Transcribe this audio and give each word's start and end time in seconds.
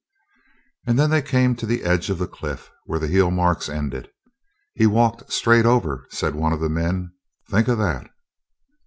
And 0.87 0.97
then 0.97 1.11
they 1.11 1.21
came 1.21 1.55
to 1.55 1.67
the 1.67 1.83
edge 1.83 2.09
of 2.09 2.17
the 2.17 2.25
cliff, 2.25 2.71
where 2.85 2.97
the 2.97 3.07
heel 3.07 3.29
marks 3.29 3.69
ended. 3.69 4.09
"He 4.73 4.87
walked 4.87 5.31
straight 5.31 5.67
over," 5.67 6.07
said 6.09 6.33
one 6.33 6.53
of 6.53 6.59
the 6.59 6.69
men. 6.69 7.13
"Think 7.51 7.69
o' 7.69 7.75
that!" 7.75 8.09